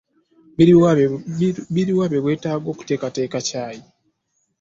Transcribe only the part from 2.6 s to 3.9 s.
okuteekateeka cayi?